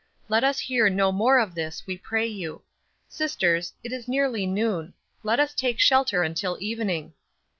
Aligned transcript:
Let 0.29 0.43
us 0.43 0.61
hear 0.61 0.89
no 0.89 1.11
more 1.11 1.37
of 1.37 1.53
this, 1.53 1.85
we 1.85 1.95
pray 1.95 2.25
you. 2.25 2.63
Sisters, 3.07 3.73
it 3.83 3.93
is 3.93 4.07
nearly 4.07 4.47
noon. 4.47 4.95
Let 5.21 5.39
us 5.39 5.53
take 5.53 5.77
shelter 5.79 6.23
until 6.23 6.57
evening!" 6.59 7.13